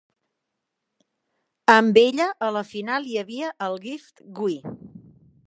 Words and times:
Amb 1.73 1.99
ella 2.05 2.27
a 2.47 2.49
la 2.57 2.65
final 2.71 3.07
hi 3.13 3.21
havia 3.25 3.53
el 3.69 3.79
Gift 3.87 4.27
Gwe. 4.41 4.77